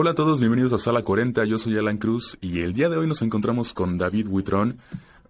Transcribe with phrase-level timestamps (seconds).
[0.00, 2.96] Hola a todos, bienvenidos a Sala 40, yo soy Alan Cruz y el día de
[2.96, 4.78] hoy nos encontramos con David Huitrón,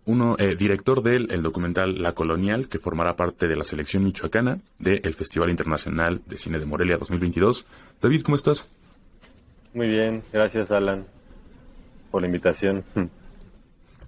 [0.05, 4.59] uno, eh, director del el documental La Colonial, que formará parte de la selección michoacana
[4.79, 7.65] del Festival Internacional de Cine de Morelia 2022.
[8.03, 8.69] David, ¿cómo estás?
[9.73, 11.07] Muy bien, gracias Alan
[12.11, 12.85] por la invitación.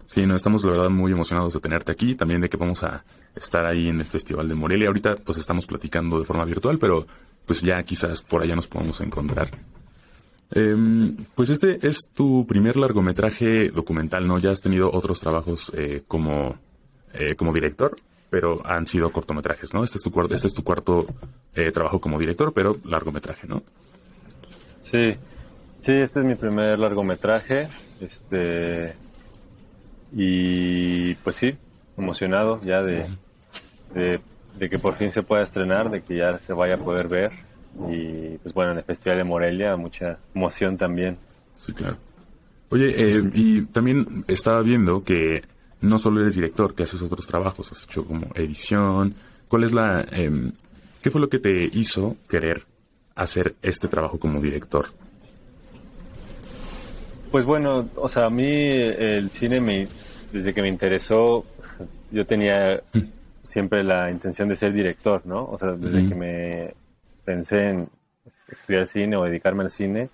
[0.04, 3.02] Sí, nos estamos la verdad muy emocionados de tenerte aquí, también de que vamos a
[3.34, 4.88] estar ahí en el Festival de Morelia.
[4.88, 7.06] Ahorita pues estamos platicando de forma virtual, pero
[7.46, 9.48] pues ya quizás por allá nos podamos encontrar.
[10.52, 14.38] Em, pues este es tu primer largometraje documental, ¿no?
[14.38, 16.56] Ya has tenido otros trabajos eh, como,
[17.14, 17.96] eh, como director,
[18.30, 19.84] pero han sido cortometrajes, ¿no?
[19.84, 21.06] Este es tu, cuarto, este es tu cuarto
[21.54, 23.62] eh, trabajo como director, pero largometraje, ¿no?
[24.80, 25.14] Sí,
[25.78, 27.68] sí, este es mi primer largometraje,
[28.00, 28.94] este,
[30.12, 31.56] y pues sí,
[31.96, 33.06] emocionado ya de,
[33.94, 37.49] de que por fin se pueda estrenar, de que ya se vaya a poder ver
[37.90, 41.16] y pues bueno, en el Festival de Morelia mucha emoción también.
[41.56, 41.96] Sí, claro.
[42.70, 45.42] Oye, eh, y también estaba viendo que
[45.80, 49.14] no solo eres director, que haces otros trabajos, has hecho como edición.
[49.48, 50.06] ¿Cuál es la...
[50.12, 50.52] Em,
[51.02, 52.62] ¿Qué fue lo que te hizo querer
[53.14, 54.86] hacer este trabajo como director?
[57.30, 59.88] Pues bueno, o sea, a mí el cine me,
[60.32, 61.44] desde que me interesó,
[62.10, 63.00] yo tenía mm.
[63.42, 65.44] siempre la intención de ser director, ¿no?
[65.44, 66.74] O sea, desde que me
[67.30, 67.88] pensé en
[68.48, 70.10] estudiar cine o dedicarme al cine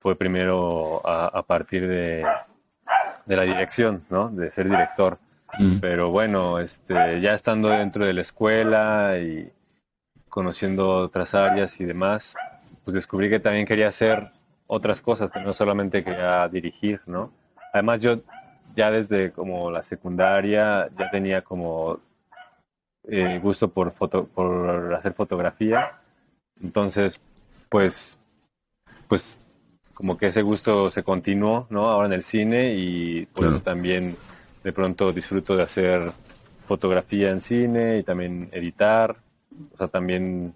[0.00, 2.24] fue primero a, partir de,
[3.26, 4.30] de, la dirección, ¿no?
[4.30, 5.18] De ser director.
[5.58, 5.78] Mm.
[5.80, 9.50] Pero bueno, este, ya estando dentro de la escuela y
[10.28, 12.34] conociendo otras áreas y demás,
[12.84, 14.30] pues descubrí que también quería hacer
[14.66, 17.30] otras cosas, que no solamente quería dirigir, ¿no?
[17.74, 18.20] Además yo
[18.74, 21.98] ya desde como la secundaria ya tenía como
[23.08, 26.00] eh, gusto por, foto, por hacer fotografía
[26.62, 27.20] entonces,
[27.68, 28.18] pues,
[29.08, 29.38] pues
[29.94, 31.88] como que ese gusto se continuó, ¿no?
[31.88, 34.16] Ahora en el cine y pues también
[34.62, 36.12] de pronto disfruto de hacer
[36.66, 39.16] fotografía en cine y también editar.
[39.72, 40.54] O sea, también,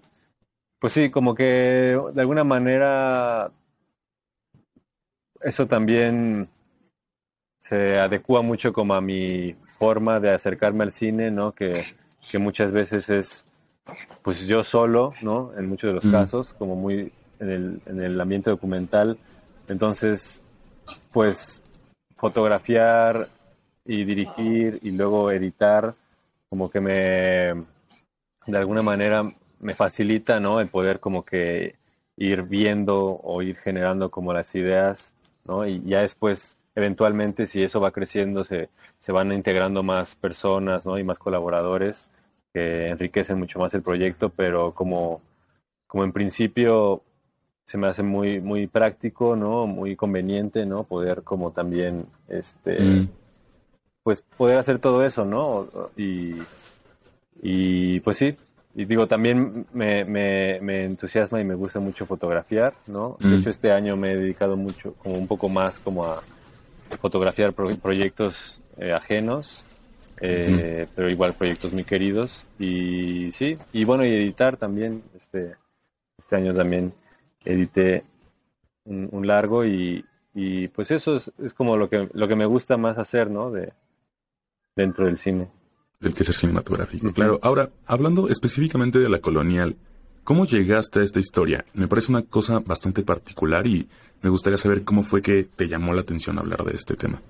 [0.79, 3.51] pues sí, como que de alguna manera
[5.41, 6.47] eso también
[7.57, 11.53] se adecua mucho como a mi forma de acercarme al cine, ¿no?
[11.53, 11.83] Que,
[12.29, 13.47] que muchas veces es
[14.21, 15.51] pues yo solo, ¿no?
[15.57, 19.17] En muchos de los casos, como muy en el, en el ambiente documental.
[19.67, 20.41] Entonces,
[21.11, 21.63] pues
[22.15, 23.29] fotografiar
[23.85, 25.95] y dirigir y luego editar,
[26.49, 26.93] como que me,
[28.45, 30.59] de alguna manera, me facilita, ¿no?
[30.59, 31.75] El poder como que
[32.17, 35.13] ir viendo o ir generando como las ideas,
[35.45, 35.65] ¿no?
[35.65, 38.69] Y ya después, eventualmente, si eso va creciendo, se,
[38.99, 40.99] se van integrando más personas, ¿no?
[40.99, 42.07] Y más colaboradores
[42.53, 45.21] que enriquecen mucho más el proyecto, pero como,
[45.87, 47.03] como en principio
[47.65, 49.67] se me hace muy, muy práctico, ¿no?
[49.67, 50.83] Muy conveniente, ¿no?
[50.83, 53.09] Poder como también, este, mm.
[54.03, 55.67] pues poder hacer todo eso, ¿no?
[55.95, 56.35] Y,
[57.41, 58.35] y pues sí,
[58.75, 63.17] y digo, también me, me, me, entusiasma y me gusta mucho fotografiar, ¿no?
[63.19, 63.33] De mm.
[63.35, 66.21] hecho, este año me he dedicado mucho, como un poco más como a
[66.99, 69.63] fotografiar proyectos eh, ajenos
[70.21, 75.55] eh, pero igual proyectos muy queridos y sí, y bueno, y editar también, este,
[76.17, 76.93] este año también
[77.43, 78.03] edité
[78.85, 82.77] un, largo y, y, pues eso es, es, como lo que, lo que me gusta
[82.77, 83.51] más hacer, ¿no?
[83.51, 83.73] De,
[84.75, 85.49] dentro del cine.
[85.99, 87.39] Del que ser cinematográfico, claro.
[87.41, 89.75] Ahora, hablando específicamente de la colonial,
[90.23, 91.65] ¿cómo llegaste a esta historia?
[91.73, 93.87] Me parece una cosa bastante particular y
[94.21, 97.21] me gustaría saber cómo fue que te llamó la atención hablar de este tema.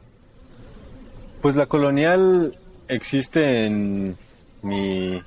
[1.41, 2.57] Pues la colonial
[2.91, 4.17] existe en
[4.61, 5.23] mi,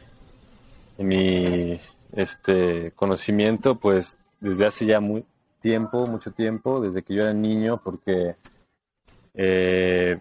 [0.98, 1.80] mi
[2.12, 5.24] este, conocimiento, pues desde hace ya muy
[5.60, 8.36] tiempo, mucho tiempo, desde que yo era niño, porque
[9.32, 10.20] eh,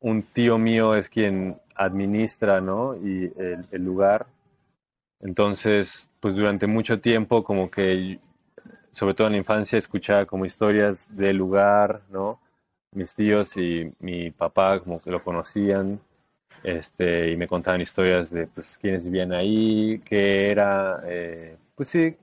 [0.00, 2.96] un tío mío es quien administra, ¿no?
[2.96, 3.30] Y
[3.70, 4.26] el, lugar.
[5.20, 8.18] Entonces, pues durante mucho tiempo, como que,
[8.92, 12.40] sobre todo en la infancia, escuchaba como historias del lugar, ¿no?
[12.92, 16.00] Mis tíos y mi papá como que lo conocían
[16.62, 22.16] este, y me contaban historias de pues, quiénes vivían ahí, qué era, eh, pues sí,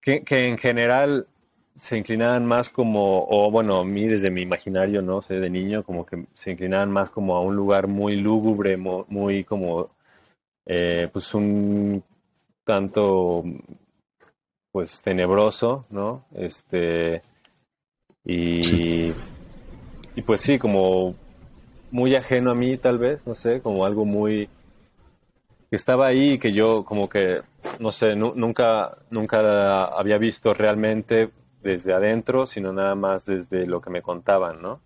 [0.00, 1.26] que, que, en general
[1.74, 5.84] se inclinaban más como, o bueno, a mí desde mi imaginario, no sé, de niño,
[5.84, 9.90] como que se inclinaban más como a un lugar muy lúgubre, muy como,
[10.66, 12.02] eh, pues un
[12.64, 13.44] tanto,
[14.72, 16.26] pues tenebroso, ¿no?
[16.34, 17.22] Este,
[18.24, 19.12] y
[20.16, 21.14] y pues sí, como
[21.90, 24.48] muy ajeno a mí tal vez, no sé, como algo muy
[25.70, 27.42] que estaba ahí y que yo como que,
[27.78, 31.30] no sé, nunca, nunca había visto realmente
[31.62, 34.80] desde adentro, sino nada más desde lo que me contaban, ¿no?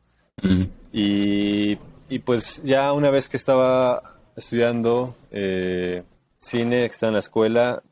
[0.91, 1.79] y,
[2.09, 6.03] y, pues ya una vez que estaba estudiando eh,
[6.39, 7.83] cine, que está en la escuela,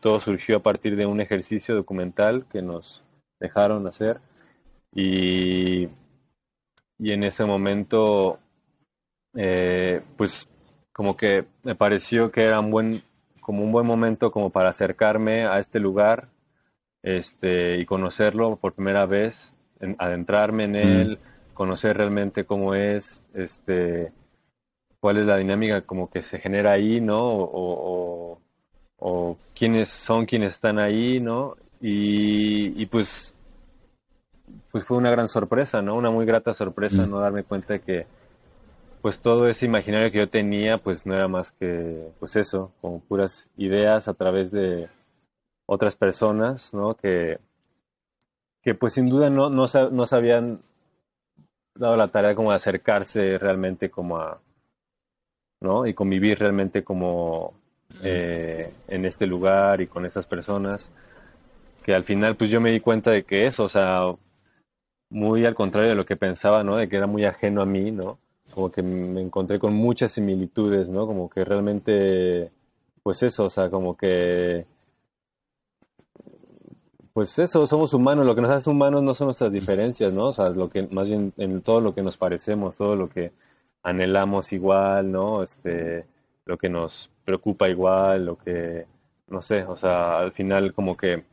[0.00, 3.02] todo surgió a partir de un ejercicio documental que nos
[3.40, 4.20] dejaron hacer
[4.94, 5.88] y,
[6.98, 8.38] y en ese momento
[9.34, 10.48] eh, pues
[10.92, 13.02] como que me pareció que era un buen
[13.40, 16.28] como un buen momento como para acercarme a este lugar
[17.02, 19.54] este y conocerlo por primera vez
[19.98, 20.76] adentrarme en mm.
[20.76, 21.18] él
[21.54, 24.12] conocer realmente cómo es este
[25.00, 28.38] cuál es la dinámica como que se genera ahí no o,
[29.04, 31.56] o quiénes son quienes están ahí, ¿no?
[31.80, 33.31] Y, pues,
[34.72, 35.94] pues fue una gran sorpresa, ¿no?
[35.94, 37.10] Una muy grata sorpresa, mm.
[37.10, 37.20] ¿no?
[37.20, 38.06] Darme cuenta de que,
[39.02, 43.00] pues todo ese imaginario que yo tenía, pues no era más que, pues eso, como
[43.00, 44.88] puras ideas a través de
[45.66, 46.94] otras personas, ¿no?
[46.94, 47.38] Que,
[48.62, 50.60] que pues sin duda no, no, no se habían
[51.74, 54.40] dado la tarea como de acercarse realmente como a,
[55.60, 55.86] ¿no?
[55.86, 57.54] Y convivir realmente como
[58.02, 60.92] eh, en este lugar y con esas personas,
[61.84, 64.02] que al final pues yo me di cuenta de que eso, o sea,
[65.12, 66.76] muy al contrario de lo que pensaba, ¿no?
[66.76, 68.18] De que era muy ajeno a mí, ¿no?
[68.54, 71.06] Como que me encontré con muchas similitudes, ¿no?
[71.06, 72.50] Como que realmente,
[73.02, 74.66] pues eso, o sea, como que
[77.12, 80.28] pues eso, somos humanos, lo que nos hace humanos no son nuestras diferencias, ¿no?
[80.28, 83.32] O sea, lo que, más bien en todo lo que nos parecemos, todo lo que
[83.82, 85.42] anhelamos igual, ¿no?
[85.42, 86.06] Este,
[86.46, 88.86] lo que nos preocupa igual, lo que,
[89.28, 91.24] no sé, o sea, al final como que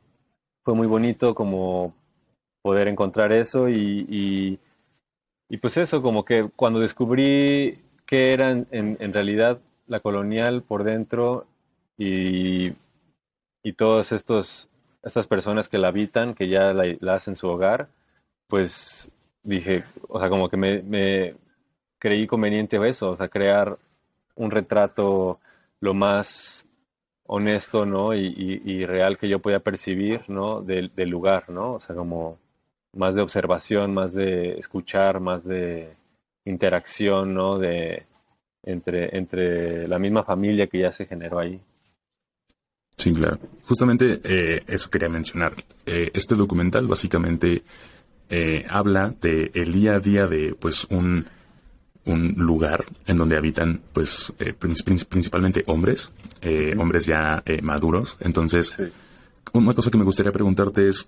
[0.64, 1.94] fue muy bonito como
[2.62, 4.60] poder encontrar eso y,
[5.50, 11.46] y, pues eso, como que cuando descubrí que era en, realidad la colonial por dentro
[11.98, 12.74] y,
[13.64, 13.76] y
[14.12, 14.70] estos
[15.04, 17.88] estas personas que la habitan, que ya la, hacen su hogar,
[18.48, 19.10] pues
[19.44, 21.36] dije, o sea, como que me, me
[22.00, 23.78] creí conveniente eso, o sea, crear
[24.36, 25.40] un retrato
[25.80, 26.68] lo más
[27.26, 28.14] honesto, ¿no?
[28.16, 30.62] Y, real que yo podía percibir, ¿no?
[30.62, 31.74] Del, lugar, ¿no?
[31.74, 32.40] O sea, como
[32.94, 35.94] más de observación, más de escuchar, más de
[36.46, 37.58] interacción, ¿no?
[37.58, 38.06] De,
[38.64, 41.60] entre, entre la misma familia que ya se generó ahí.
[42.98, 43.40] Sí, claro.
[43.66, 45.54] Justamente eh, eso quería mencionar.
[45.86, 47.64] Eh, este documental básicamente
[48.30, 51.26] eh, habla de el día a día de pues un
[52.06, 56.12] un lugar en donde habitan, pues, principalmente hombres,
[56.78, 58.18] hombres ya eh, maduros.
[58.20, 58.76] Entonces,
[59.54, 61.08] una cosa que me gustaría preguntarte es,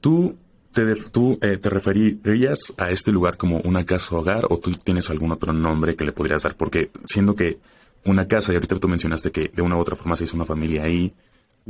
[0.00, 0.36] ¿tú
[0.84, 5.32] te, tú, te referirías a este lugar como una casa hogar o tú tienes algún
[5.32, 6.54] otro nombre que le podrías dar?
[6.54, 7.58] Porque siendo que
[8.04, 10.44] una casa, y ahorita tú mencionaste que de una u otra forma se hizo una
[10.44, 11.12] familia ahí,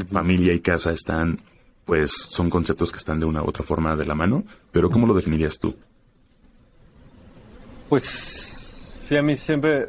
[0.06, 1.40] familia y casa están,
[1.84, 5.06] pues, son conceptos que están de una u otra forma de la mano, pero ¿cómo
[5.06, 5.74] lo definirías tú?
[7.88, 9.88] Pues sí, a mí siempre,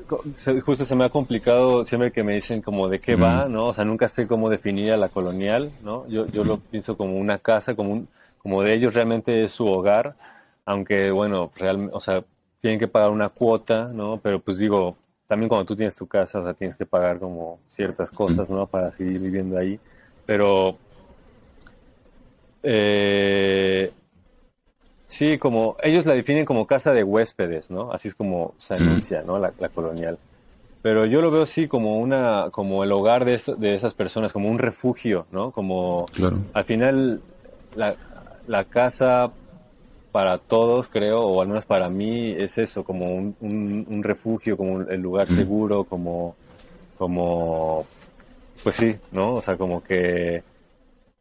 [0.66, 3.68] justo se me ha complicado siempre que me dicen como de qué va, ¿no?
[3.68, 6.07] O sea, nunca sé cómo definir a la colonial, ¿no?
[6.07, 8.07] Yo, yo lo pienso como una casa, como, un,
[8.39, 10.15] como de ellos realmente es su hogar,
[10.65, 12.24] aunque bueno, realmente, o sea,
[12.62, 14.19] tienen que pagar una cuota, ¿no?
[14.21, 14.97] Pero pues digo,
[15.27, 18.68] también cuando tú tienes tu casa, o sea, tienes que pagar como ciertas cosas, ¿no?
[18.68, 19.80] Para seguir viviendo ahí.
[20.25, 20.77] Pero
[22.63, 23.91] eh,
[25.09, 27.92] Sí, como ellos la definen como casa de huéspedes, ¿no?
[27.92, 29.40] Así es como se anuncia, ¿no?
[29.40, 30.19] La, colonial.
[30.83, 34.49] Pero yo lo veo sí como una, como el hogar de, de esas personas, como
[34.49, 35.49] un refugio, ¿no?
[35.49, 36.06] Como
[36.54, 37.21] al final
[37.75, 37.95] la,
[38.49, 39.31] la, casa
[40.11, 44.81] para todos, creo, o al menos para mí, es eso, como un, un, refugio, como
[44.81, 46.35] el lugar seguro, como,
[46.97, 47.85] como,
[48.63, 49.35] pues sí, ¿no?
[49.35, 50.44] O sea, como que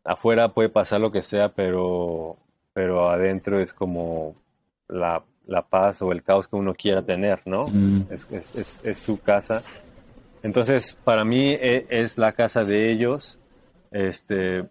[0.05, 2.39] afuera puede pasar lo que sea, pero
[2.79, 4.37] pero adentro es como
[4.87, 5.25] la,
[5.69, 7.67] paz o el caos que uno quiera tener, ¿no?
[7.67, 8.05] Mm.
[8.85, 9.65] Es, su casa.
[10.45, 13.37] Entonces, para mí e, es, la casa de ellos.
[13.91, 14.65] Este,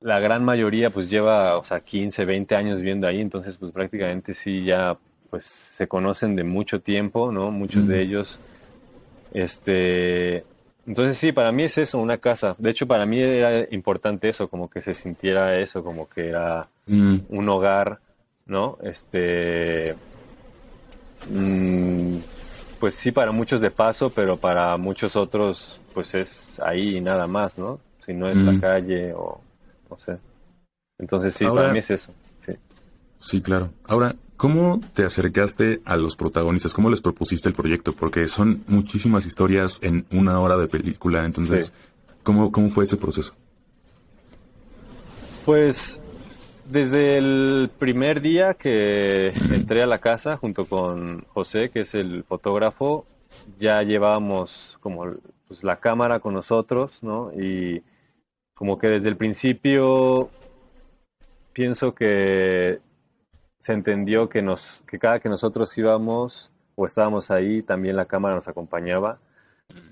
[0.00, 4.34] la gran mayoría pues lleva, o sea, 15, 20 años viviendo ahí, entonces pues prácticamente
[4.34, 4.96] sí ya
[5.30, 7.50] pues se conocen de mucho tiempo, ¿no?
[7.50, 8.38] Muchos de ellos.
[9.32, 10.44] Este,
[10.86, 12.56] entonces sí, para mí es eso, una casa.
[12.58, 16.66] De hecho, para mí era importante eso, como que se sintiera eso, como que era
[16.86, 17.16] mm.
[17.28, 17.98] un hogar,
[18.46, 18.78] ¿no?
[18.82, 19.94] Este,
[21.30, 22.16] mm,
[22.80, 27.26] pues sí, para muchos de paso, pero para muchos otros, pues es ahí y nada
[27.26, 27.80] más, ¿no?
[28.06, 28.60] Si no es la mm.
[28.60, 29.42] calle o
[29.90, 30.18] no sé.
[30.98, 32.12] Entonces sí, para mí es eso.
[32.44, 32.52] Sí.
[33.18, 33.70] sí, claro.
[33.86, 36.72] Ahora, ¿Cómo te acercaste a los protagonistas?
[36.72, 37.92] ¿Cómo les propusiste el proyecto?
[37.92, 41.24] Porque son muchísimas historias en una hora de película.
[41.24, 41.74] Entonces,
[42.22, 43.34] ¿cómo, ¿cómo fue ese proceso?
[45.44, 46.00] Pues
[46.70, 52.22] desde el primer día que entré a la casa junto con José, que es el
[52.22, 53.06] fotógrafo,
[53.58, 55.16] ya llevábamos como
[55.48, 57.32] pues, la cámara con nosotros, ¿no?
[57.32, 57.82] Y
[58.58, 60.30] como que desde el principio
[61.52, 62.80] pienso que
[63.60, 68.34] se entendió que nos que cada que nosotros íbamos o estábamos ahí también la cámara
[68.34, 69.20] nos acompañaba.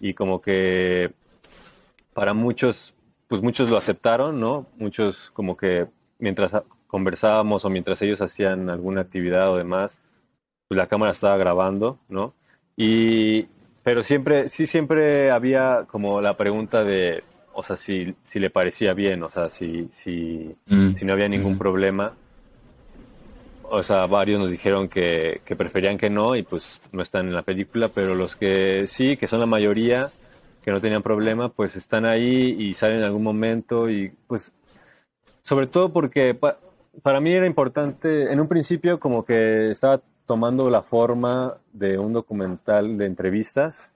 [0.00, 1.12] Y como que
[2.12, 2.92] para muchos
[3.28, 5.86] pues muchos lo aceptaron no muchos como que
[6.18, 6.52] mientras
[6.88, 10.00] conversábamos o mientras ellos hacían alguna actividad o demás
[10.66, 12.34] pues la cámara estaba grabando no
[12.76, 13.46] y
[13.84, 17.22] pero siempre sí siempre había como la pregunta de
[17.58, 20.94] o sea si si le parecía bien o sea si si, Mm.
[20.94, 21.58] si no había ningún Mm.
[21.58, 22.12] problema
[23.68, 27.34] o sea, varios nos dijeron que, que preferían que no y pues no están en
[27.34, 30.12] la película, pero los que sí, que son la mayoría,
[30.62, 34.52] que no tenían problema, pues están ahí y salen en algún momento y pues
[35.42, 36.58] sobre todo porque pa-
[37.02, 42.12] para mí era importante, en un principio como que estaba tomando la forma de un
[42.12, 43.90] documental de entrevistas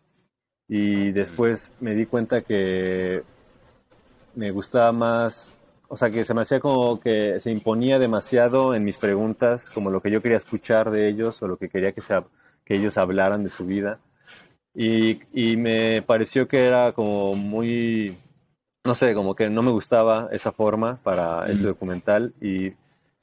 [0.69, 3.23] y después me di cuenta que
[4.35, 5.53] me gustaba más,
[5.89, 9.91] o sea, que se me hacía como que se imponía demasiado en mis preguntas, como
[9.91, 12.15] lo que yo quería escuchar de ellos o lo que quería que, se,
[12.65, 14.01] que ellos hablaran de su vida.
[14.75, 18.17] Y, y me pareció que era como muy,
[18.85, 21.69] no sé, como que no me gustaba esa forma para este Mm.
[21.69, 22.73] documental y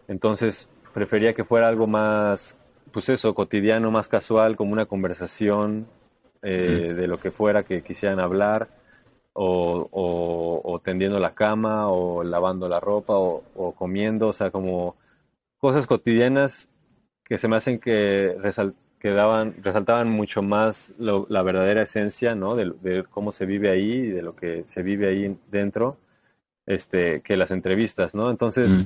[0.08, 2.58] entonces prefería que fuera algo más,
[2.92, 5.88] pues eso, cotidiano, más casual, como una conversación
[6.42, 8.70] eh, de lo que fuera que quisieran hablar
[9.40, 14.50] o, o- o tendiendo la cama, o lavando la ropa, o, o comiendo, o sea,
[14.50, 14.96] como
[15.60, 16.70] cosas cotidianas
[17.24, 22.34] que se me hacen que, resal- que daban, resaltaban mucho más lo- la verdadera esencia,
[22.34, 22.56] ¿no?
[22.56, 25.98] De, de cómo se vive ahí y de lo que se vive ahí dentro,
[26.66, 28.32] este, que las entrevistas, ¿no?
[28.32, 28.82] Entonces, Mm.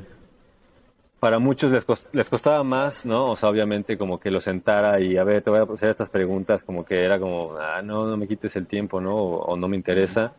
[1.21, 3.31] Para muchos les, cos- les costaba más, ¿no?
[3.31, 6.09] O sea, obviamente como que lo sentara y a ver, te voy a hacer estas
[6.09, 9.15] preguntas, como que era como, ah, no, no me quites el tiempo, ¿no?
[9.15, 10.33] O, o no me interesa.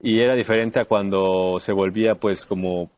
[0.00, 2.90] Y era diferente a cuando se volvía pues como,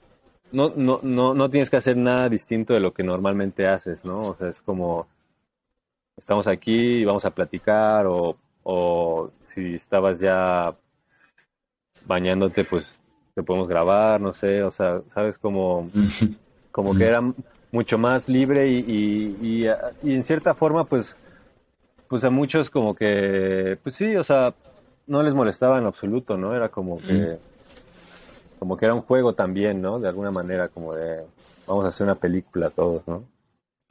[0.52, 4.20] no, no, no, no tienes que hacer nada distinto de lo que normalmente haces, ¿no?
[4.30, 5.08] O sea, es como,
[6.16, 10.74] estamos aquí y vamos a platicar o, o si estabas ya
[12.06, 13.00] bañándote, pues
[13.34, 15.88] te podemos grabar, no sé, o sea, sabes como
[16.72, 17.20] como que era
[17.72, 21.16] mucho más libre y, y, y, a- y en cierta forma pues
[22.08, 24.54] pues a muchos como que pues sí o sea
[25.06, 27.38] no les molestaba en absoluto no era como que
[28.58, 31.22] como que era un juego también no de alguna manera como de
[31.66, 33.24] vamos a hacer una película todos no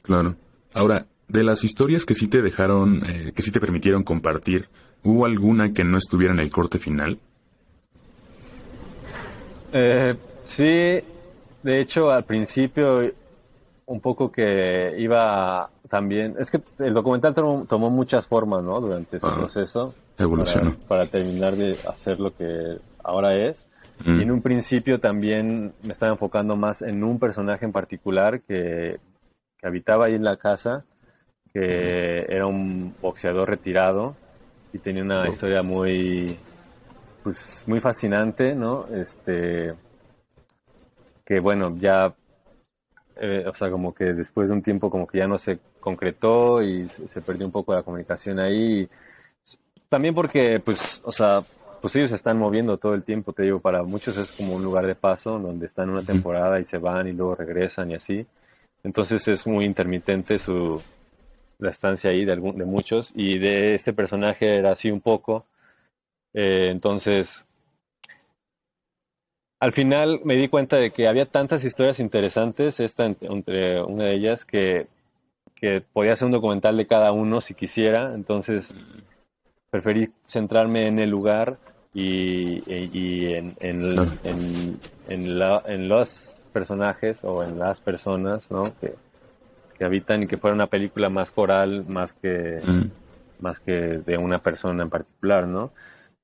[0.01, 0.35] Claro.
[0.73, 4.69] Ahora, de las historias que sí te dejaron, eh, que sí te permitieron compartir,
[5.03, 7.19] ¿hubo alguna que no estuviera en el corte final?
[9.73, 10.99] Eh, sí,
[11.63, 13.01] de hecho al principio
[13.85, 18.79] un poco que iba también, es que el documental tomó, tomó muchas formas, ¿no?
[18.79, 20.75] Durante su Ah, proceso evolucionó.
[20.75, 23.67] para, para terminar de hacer lo que ahora es.
[24.05, 24.19] Mm.
[24.19, 28.99] Y en un principio también me estaba enfocando más en un personaje en particular que,
[29.57, 30.85] que habitaba ahí en la casa,
[31.51, 34.15] que era un boxeador retirado
[34.71, 35.27] y tenía una Oh.
[35.31, 36.37] historia muy,
[37.23, 38.85] pues, muy fascinante, ¿no?
[38.93, 39.73] Este,
[41.29, 42.11] que bueno, ya,
[43.17, 46.63] eh, o sea, como que después de un tiempo como que ya no se concretó
[46.63, 48.89] y se, perdió un poco la comunicación ahí.
[49.89, 51.43] También porque, pues, o sea,
[51.81, 54.63] pues ellos se están moviendo todo el tiempo, te digo, para muchos es como un
[54.63, 58.25] lugar de paso donde están una temporada y se van y luego regresan y así.
[58.83, 60.81] Entonces es muy intermitente su
[61.59, 65.45] la estancia ahí de, algún, de muchos y de este personaje era así un poco.
[66.33, 67.45] Eh, entonces,
[69.59, 74.13] al final me di cuenta de que había tantas historias interesantes, esta entre, una de
[74.13, 74.87] ellas, que,
[75.55, 78.13] que podía ser un documental de cada uno si quisiera.
[78.13, 78.73] Entonces,
[79.69, 81.57] preferí centrarme en el lugar
[81.93, 88.49] y, y- y en, en, en, en la- en los personajes o en las personas
[88.49, 88.73] ¿no?
[88.79, 88.95] que,
[89.77, 92.91] que habitan y que fuera una película más coral, más que, Mm.
[93.39, 95.71] más que de una persona en particular, ¿no?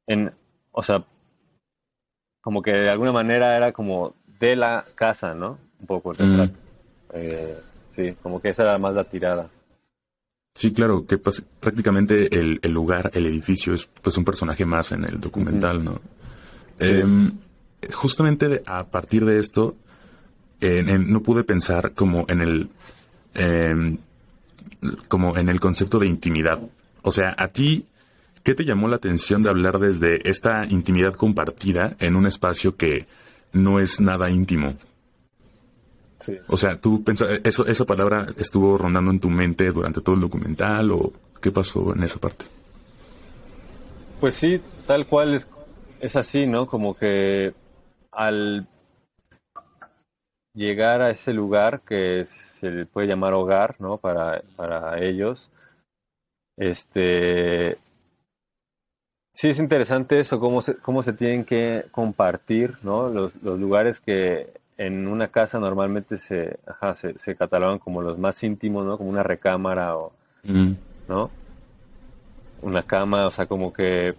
[0.08, 0.32] En,
[0.72, 1.04] o sea,
[2.46, 5.58] como que de alguna manera era como de la casa, ¿no?
[5.80, 6.32] Un poco el Mm.
[6.38, 6.54] retrato.
[7.14, 7.60] Eh,
[7.90, 9.50] sí, como que esa era más la tirada.
[10.54, 14.92] Sí, claro, que pues, prácticamente el, el lugar, el edificio es pues un personaje más
[14.92, 15.96] en el documental, ¿no?
[16.80, 16.88] Sí.
[16.92, 17.32] Em,
[17.92, 19.76] justamente a partir de esto,
[20.62, 22.70] en- en- no pude pensar como en el
[23.34, 23.98] em,
[25.08, 26.60] como en el concepto de intimidad.
[27.02, 27.86] O sea, a ti,
[28.46, 33.08] ¿qué te llamó la atención de hablar desde esta intimidad compartida en un espacio que
[33.52, 34.76] no es nada íntimo?
[36.48, 40.22] O sea, tú pensas, eso, esa palabra estuvo rondando en tu mente durante todo el
[40.22, 41.12] documental o
[41.42, 42.46] qué pasó en esa parte?
[44.20, 45.50] Pues sí, tal cual es,
[46.00, 46.68] es así, ¿no?
[46.68, 47.54] Como que
[48.12, 48.68] al
[50.54, 52.26] llegar a ese lugar que
[52.60, 53.98] se le puede llamar hogar, ¿no?
[53.98, 55.50] Para, para ellos,
[56.58, 57.78] este,
[59.36, 63.10] sí es interesante eso, cómo se, cómo se tienen que compartir, ¿no?
[63.10, 68.18] Los, los lugares que en una casa normalmente se, ajá, se, se, catalogan como los
[68.18, 68.98] más íntimos, ¿no?
[68.98, 70.14] Como una recámara o,
[70.44, 70.72] mm.
[71.10, 71.30] ¿no?
[72.62, 74.16] Una cama, o sea, como que...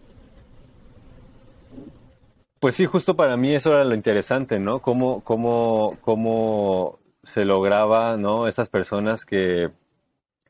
[2.60, 4.80] Pues sí, justo para mí eso era lo interesante, ¿no?
[4.80, 8.48] Cómo, cómo, cómo se lograba, ¿no?
[8.48, 9.70] Estas personas que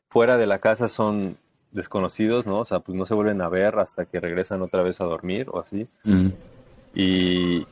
[0.09, 1.37] fuera de la casa son
[1.77, 2.59] desconocidos, ¿no?
[2.59, 5.47] O sea, pues no se vuelven a ver hasta que regresan otra vez a dormir
[5.49, 5.87] o así.
[6.03, 6.31] Mm
[6.99, 7.67] y,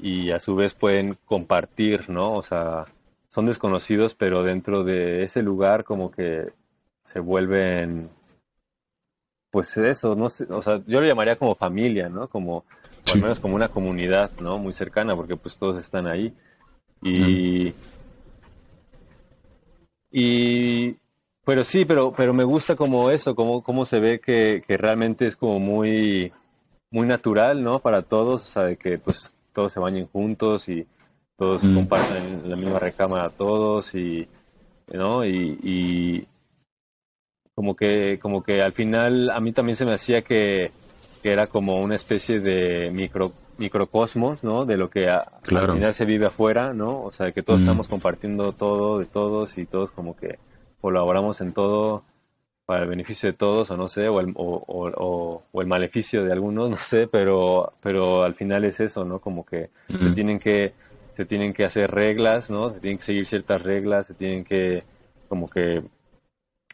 [0.00, 2.34] y, a su vez pueden compartir, ¿no?
[2.34, 2.86] O sea,
[3.28, 6.52] son desconocidos, pero dentro de ese lugar como que
[7.04, 8.08] se vuelven,
[9.50, 12.28] pues eso, no sé, o sea, yo lo llamaría como familia, ¿no?
[12.28, 12.64] Como,
[13.12, 14.58] al menos como una comunidad, ¿no?
[14.58, 16.32] Muy cercana, porque pues todos están ahí.
[17.02, 17.74] Y,
[20.10, 20.96] y
[21.44, 25.26] pero sí, pero, pero me gusta como eso, como, como se ve que, que realmente
[25.26, 26.32] es como muy
[26.94, 27.80] muy natural, ¿no?
[27.80, 30.86] Para todos, o sea, de que pues todos se bañen juntos y
[31.36, 31.74] todos mm.
[31.74, 34.28] comparten la misma recámara todos y,
[34.92, 35.26] ¿no?
[35.26, 36.26] Y,
[37.56, 40.70] como que, como que al final a mí también se me hacía que,
[41.24, 44.64] era como una especie de micro, microcosmos, ¿no?
[44.64, 47.02] De lo que al final se vive afuera, ¿no?
[47.02, 47.62] O sea, que todos mm.
[47.64, 50.38] estamos compartiendo todo de todos y todos como que
[50.84, 52.04] colaboramos en todo
[52.66, 56.30] para el beneficio de todos, o no sé, o el, o, o, el maleficio de
[56.30, 59.18] algunos, no sé, pero, pero al final es eso, ¿no?
[59.18, 60.74] Como que se tienen que
[61.16, 62.68] se tienen que hacer reglas, ¿no?
[62.68, 64.82] Se tienen que seguir ciertas reglas, se tienen que
[65.26, 65.82] como que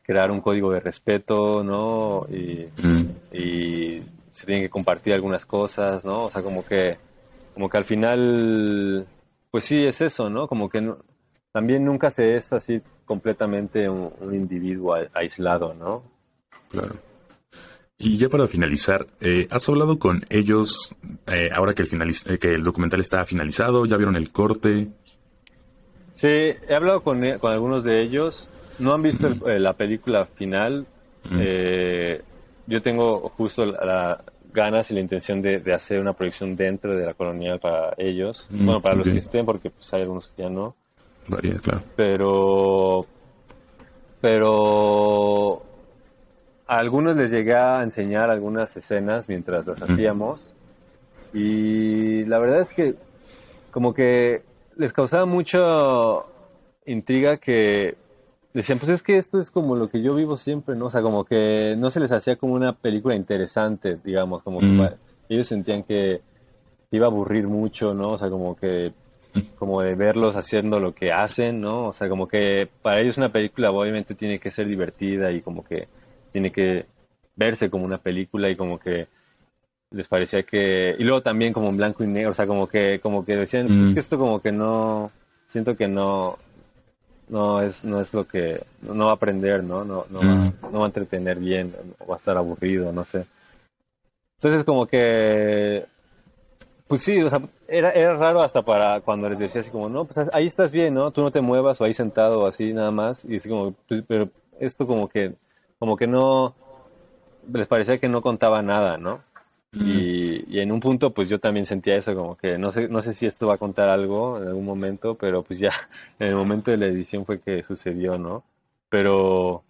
[0.03, 2.27] crear un código de respeto, ¿no?
[2.29, 2.67] Y,
[3.33, 6.25] y se tienen que compartir algunas cosas, ¿no?
[6.25, 6.99] O sea, como que
[7.55, 9.07] como que al final
[9.53, 10.49] pues sí es eso, ¿no?
[10.49, 10.99] Como que no,
[11.53, 16.05] también nunca se es así completamente un, individuo aislado, ¿no?
[16.71, 16.95] Claro.
[17.99, 20.95] Y ya para finalizar, eh, ¿has hablado con ellos
[21.27, 21.89] eh, ahora que el,
[22.27, 23.85] eh, que el documental está finalizado?
[23.85, 24.91] ¿Ya vieron el corte?
[26.13, 28.49] Sí, he hablado con, con algunos de ellos.
[28.79, 30.87] No han visto la película final.
[32.69, 37.15] yo tengo justo la, ganas y la intención de, hacer una proyección dentro de la
[37.15, 38.47] colonial para ellos.
[38.51, 40.77] Mm, bueno, para los que estén, porque pues, hay algunos que ya no.
[41.97, 43.07] Pero,
[44.21, 45.63] pero
[46.67, 50.55] a algunos les llegué a enseñar algunas escenas mientras las hacíamos
[51.33, 52.95] y la verdad es que
[53.71, 54.43] como que
[54.77, 55.59] les causaba mucha
[56.87, 57.97] intriga que
[58.53, 60.87] decían, pues es que esto es como lo que yo vivo siempre, ¿no?
[60.87, 64.91] O sea, como que no se les hacía como una película interesante, digamos, como que
[65.29, 66.21] ellos sentían que
[66.91, 68.13] iba a aburrir mucho, ¿no?
[68.13, 68.93] O sea, como que
[69.59, 71.89] como de verlos haciendo lo que hacen, ¿no?
[71.89, 75.65] O sea, como que para ellos una película obviamente tiene que ser divertida y como
[75.65, 75.89] que
[76.33, 76.87] tiene que
[77.37, 79.09] verse como una película y como que
[79.91, 83.01] les parecía que y luego también como en blanco y negro, o sea, como que
[83.01, 85.11] como que decían, pues es que esto como que no
[85.49, 86.39] siento que no
[87.29, 89.85] no es no es lo que no va a aprender, ¿no?
[89.85, 93.27] No no, va, no va a entretener bien, o va a estar aburrido, no sé.
[94.39, 95.87] Entonces como que
[96.91, 100.07] pues sí, o sea, era, era raro hasta para cuando les decía así como, no,
[100.07, 101.13] pues ahí estás bien, ¿no?
[101.13, 103.25] Tú no te muevas o ahí sentado o así nada más.
[103.25, 105.37] Y así como, pues, pero esto como que,
[105.79, 106.57] como que no,
[107.53, 109.23] les parecía que no contaba nada, ¿no?
[109.73, 113.01] y, y, en un punto, pues yo también sentía eso, como que no sé, no
[113.03, 115.71] sé si esto va a contar algo en algún momento, pero pues ya
[116.19, 118.43] en el momento de la edición fue que sucedió, ¿no?
[118.89, 119.63] Pero,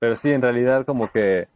[0.00, 1.46] pero sí, en realidad como que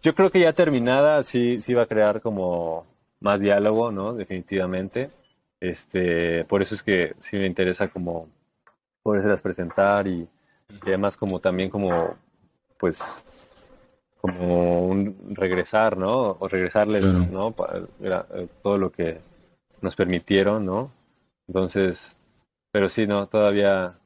[0.00, 2.86] yo creo que ya terminada sí, sí va a crear como
[3.20, 4.14] más diálogo, ¿no?
[4.14, 5.10] Definitivamente.
[5.60, 8.28] Este, por eso es que sí me interesa como
[9.02, 10.28] poderse presentar y,
[10.82, 12.16] además como también como,
[12.78, 13.00] pues,
[14.20, 16.36] como un regresar, ¿no?
[16.38, 17.54] O regresarles, ¿no?
[18.00, 19.20] Eh, todo lo que
[19.80, 20.92] nos permitieron, ¿no?
[21.46, 22.16] Entonces,
[22.70, 23.98] pero sí, no, todavía,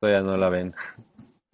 [0.00, 0.74] todavía no la ven.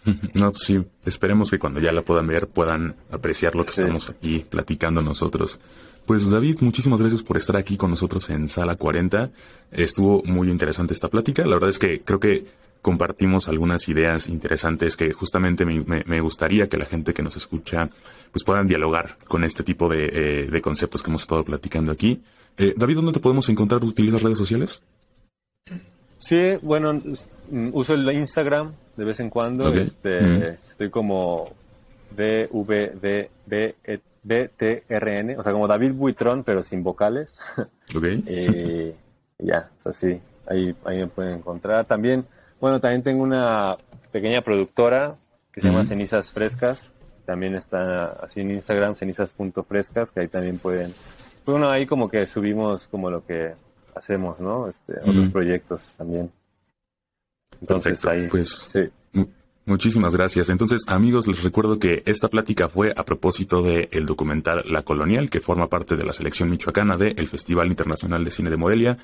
[0.34, 4.10] No, pues sí, esperemos que cuando ya la puedan ver puedan apreciar lo que estamos
[4.10, 5.60] aquí platicando nosotros.
[6.06, 9.30] Pues David, muchísimas gracias por estar aquí con nosotros en Sala 40.
[9.70, 11.44] Estuvo muy interesante esta plática.
[11.44, 12.44] La verdad es que creo que
[12.82, 17.88] compartimos algunas ideas interesantes que justamente me, gustaría que la gente que nos escucha
[18.32, 22.20] pues puedan dialogar con este tipo de, eh, conceptos que hemos estado platicando aquí.
[22.58, 23.84] Eh, David, ¿dónde te podemos encontrar?
[23.84, 24.82] ¿Utilizas redes sociales?
[26.18, 29.72] Sí, bueno, mm, uso el Instagram de vez en cuando.
[29.72, 31.52] Este, Estoy como
[34.22, 37.40] BVDBTRN, o sea, como David Buitrón, pero sin vocales.
[37.94, 38.04] Ok.
[38.26, 38.94] y
[39.38, 41.84] ya, o sea, sí, ahí, ahí me pueden encontrar.
[41.84, 42.24] También,
[42.58, 43.76] bueno, también tengo una
[44.10, 45.16] pequeña productora
[45.52, 46.94] que se llama Cenizas Frescas.
[47.26, 50.92] También está así en Instagram, cenizas.frescas, que ahí también pueden.
[51.44, 53.52] Pues bueno, ahí como que subimos como lo que
[53.94, 54.68] hacemos, ¿no?
[54.68, 56.30] Este, otros proyectos también.
[57.60, 58.28] Entonces ahí.
[58.28, 58.90] Pues, sí.
[59.64, 60.48] Muchísimas gracias.
[60.48, 65.30] Entonces, amigos, les recuerdo que esta plática fue a propósito del el documental La Colonial,
[65.30, 68.98] que forma parte de la selección michoacana del Festival Internacional de Cine de Morelia.